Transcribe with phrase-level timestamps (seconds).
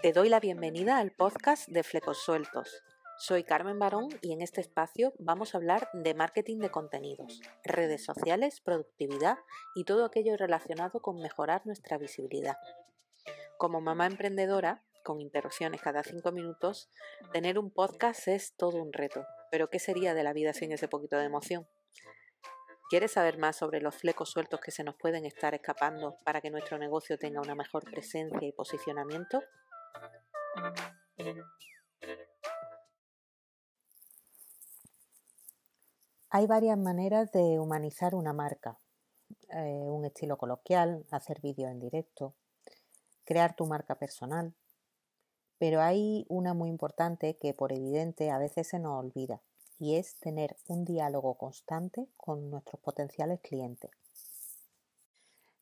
[0.00, 2.84] Te doy la bienvenida al podcast de Flecos Sueltos.
[3.18, 8.04] Soy Carmen Barón y en este espacio vamos a hablar de marketing de contenidos, redes
[8.04, 9.38] sociales, productividad
[9.74, 12.58] y todo aquello relacionado con mejorar nuestra visibilidad.
[13.56, 16.90] Como mamá emprendedora, con interrupciones cada cinco minutos,
[17.32, 19.26] tener un podcast es todo un reto.
[19.50, 21.66] Pero ¿qué sería de la vida sin ese poquito de emoción?
[22.88, 26.50] ¿Quieres saber más sobre los flecos sueltos que se nos pueden estar escapando para que
[26.50, 29.42] nuestro negocio tenga una mejor presencia y posicionamiento?
[36.30, 38.78] Hay varias maneras de humanizar una marca.
[39.50, 42.34] Eh, un estilo coloquial, hacer vídeos en directo,
[43.24, 44.54] crear tu marca personal.
[45.58, 49.40] Pero hay una muy importante que por evidente a veces se nos olvida
[49.78, 53.90] y es tener un diálogo constante con nuestros potenciales clientes.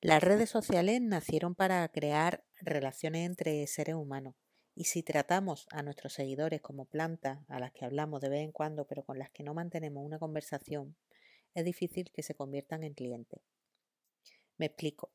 [0.00, 4.34] Las redes sociales nacieron para crear relaciones entre seres humanos
[4.78, 8.52] y si tratamos a nuestros seguidores como plantas a las que hablamos de vez en
[8.52, 10.94] cuando pero con las que no mantenemos una conversación,
[11.52, 13.40] es difícil que se conviertan en clientes.
[14.56, 15.10] Me explico.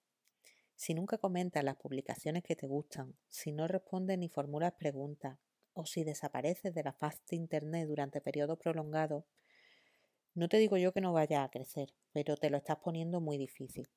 [0.76, 5.40] Si nunca comentas las publicaciones que te gustan, si no respondes ni formulas preguntas,
[5.72, 9.24] o si desapareces de la faz de Internet durante periodos prolongados,
[10.34, 13.38] no te digo yo que no vaya a crecer, pero te lo estás poniendo muy
[13.38, 13.88] difícil.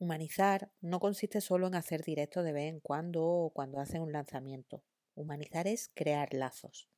[0.00, 4.12] Humanizar no consiste solo en hacer directo de vez en cuando o cuando haces un
[4.12, 4.84] lanzamiento.
[5.16, 6.88] Humanizar es crear lazos.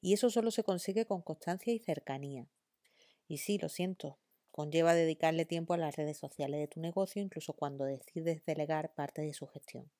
[0.00, 2.48] Y eso solo se consigue con constancia y cercanía.
[3.28, 4.18] Y sí, lo siento,
[4.50, 9.20] conlleva dedicarle tiempo a las redes sociales de tu negocio incluso cuando decides delegar parte
[9.20, 9.90] de su gestión.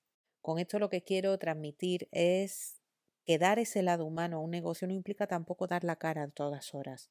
[0.41, 2.81] Con esto lo que quiero transmitir es
[3.27, 6.31] que dar ese lado humano a un negocio no implica tampoco dar la cara a
[6.31, 7.11] todas horas.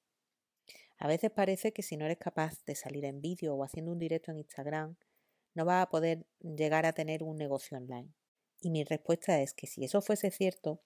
[0.98, 4.00] A veces parece que si no eres capaz de salir en vídeo o haciendo un
[4.00, 4.96] directo en Instagram,
[5.54, 8.14] no vas a poder llegar a tener un negocio online.
[8.62, 10.82] Y mi respuesta es que si eso fuese cierto,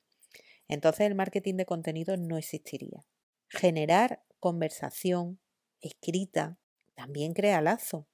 [0.68, 3.06] entonces el marketing de contenido no existiría.
[3.48, 5.40] Generar conversación
[5.82, 6.58] escrita
[6.96, 8.08] también crea lazo.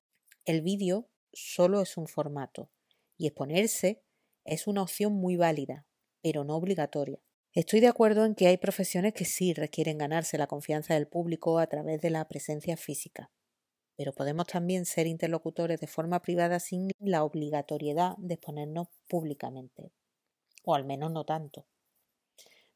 [0.45, 2.69] El vídeo solo es un formato
[3.17, 4.03] y exponerse
[4.45, 5.85] es una opción muy válida,
[6.21, 7.19] pero no obligatoria.
[7.55, 11.57] Estoy de acuerdo en que hay profesiones que sí requieren ganarse la confianza del público
[11.57, 13.31] a través de la presencia física,
[13.95, 19.93] pero podemos también ser interlocutores de forma privada sin la obligatoriedad de exponernos públicamente,
[20.65, 21.65] o al menos no tanto.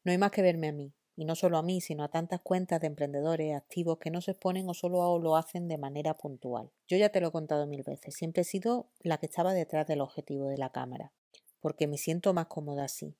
[0.02, 2.40] No hay más que verme a mí, y no solo a mí, sino a tantas
[2.40, 6.70] cuentas de emprendedores activos que no se exponen o solo lo hacen de manera puntual.
[6.88, 9.86] Yo ya te lo he contado mil veces, siempre he sido la que estaba detrás
[9.86, 11.12] del objetivo de la cámara
[11.60, 13.14] porque me siento más cómoda así.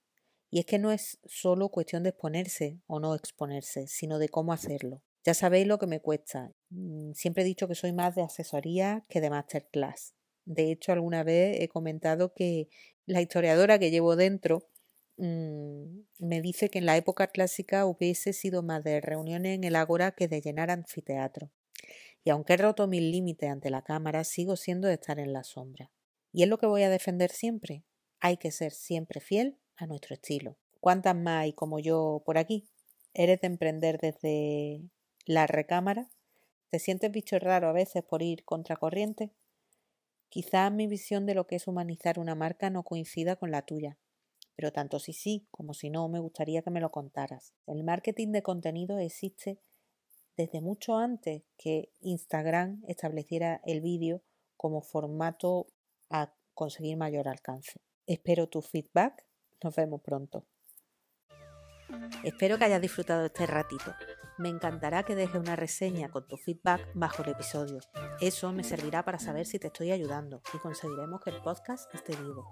[0.50, 4.52] Y es que no es solo cuestión de exponerse o no exponerse, sino de cómo
[4.52, 5.02] hacerlo.
[5.24, 6.52] Ya sabéis lo que me cuesta.
[6.70, 10.14] Mm, siempre he dicho que soy más de asesoría que de masterclass.
[10.44, 12.68] De hecho, alguna vez he comentado que
[13.06, 14.68] la historiadora que llevo dentro
[15.18, 19.76] mm, me dice que en la época clásica hubiese sido más de reuniones en el
[19.76, 21.50] Ágora que de llenar anfiteatro.
[22.24, 25.44] Y aunque he roto mil límites ante la cámara, sigo siendo de estar en la
[25.44, 25.92] sombra.
[26.32, 27.84] Y es lo que voy a defender siempre,
[28.20, 30.56] hay que ser siempre fiel a nuestro estilo.
[30.80, 32.68] ¿Cuántas más hay como yo por aquí?
[33.14, 34.82] ¿Eres de emprender desde
[35.26, 36.08] la recámara?
[36.70, 39.32] ¿Te sientes bicho raro a veces por ir contracorriente?
[40.28, 43.98] Quizás mi visión de lo que es humanizar una marca no coincida con la tuya,
[44.54, 47.52] pero tanto si sí como si no, me gustaría que me lo contaras.
[47.66, 49.58] El marketing de contenido existe
[50.36, 54.22] desde mucho antes que Instagram estableciera el vídeo
[54.56, 55.66] como formato
[56.08, 57.80] a conseguir mayor alcance.
[58.06, 59.26] Espero tu feedback.
[59.62, 60.44] Nos vemos pronto.
[62.22, 63.94] Espero que hayas disfrutado este ratito.
[64.38, 67.80] Me encantará que dejes una reseña con tu feedback bajo el episodio.
[68.20, 72.16] Eso me servirá para saber si te estoy ayudando y conseguiremos que el podcast esté
[72.16, 72.50] vivo.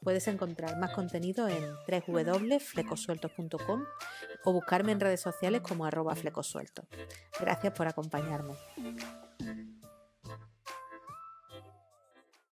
[0.00, 1.74] Puedes encontrar más contenido en
[2.06, 3.84] www.flecosueltos.com
[4.44, 6.86] o buscarme en redes sociales como arroba flecosueltos.
[7.40, 8.54] Gracias por acompañarme.